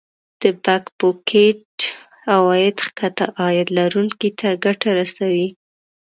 [0.41, 1.61] د Back pocket
[2.33, 5.47] عواید ښکته عاید لرونکو ته ګټه رسوي